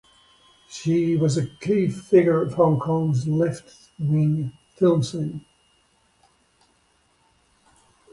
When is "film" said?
4.73-5.03